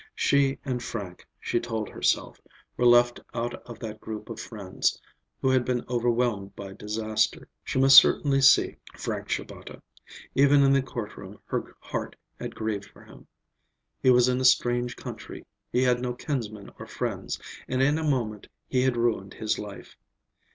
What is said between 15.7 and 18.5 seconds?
he had no kinsmen or friends, and in a moment